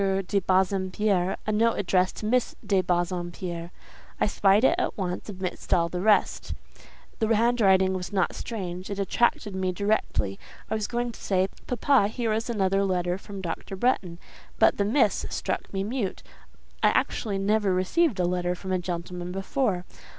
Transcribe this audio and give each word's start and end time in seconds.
de 0.27 0.39
Bassompierre, 0.41 1.37
a 1.45 1.51
note 1.51 1.77
addressed 1.77 2.15
to 2.15 2.25
Miss 2.25 2.55
de 2.65 2.81
Bassompierre. 2.81 3.69
I 4.19 4.25
spied 4.25 4.63
it 4.63 4.73
at 4.79 4.97
once, 4.97 5.29
amidst 5.29 5.71
all 5.75 5.89
the 5.89 6.01
rest; 6.01 6.55
the 7.19 7.27
handwriting 7.35 7.93
was 7.93 8.11
not 8.11 8.33
strange; 8.33 8.89
it 8.89 8.97
attracted 8.97 9.53
me 9.53 9.71
directly. 9.71 10.39
I 10.71 10.73
was 10.73 10.87
going 10.87 11.11
to 11.11 11.21
say, 11.21 11.49
'Papa, 11.67 12.07
here 12.07 12.33
is 12.33 12.49
another 12.49 12.83
letter 12.83 13.19
from 13.19 13.41
Dr. 13.41 13.75
Bretton;' 13.75 14.17
but 14.57 14.77
the 14.77 14.85
'Miss' 14.85 15.27
struck 15.29 15.71
me 15.71 15.83
mute. 15.83 16.23
I 16.81 16.87
actually 16.89 17.37
never 17.37 17.71
received 17.71 18.19
a 18.19 18.25
letter 18.25 18.55
from 18.55 18.71
a 18.71 18.79
gentleman 18.79 19.31
before. 19.31 19.85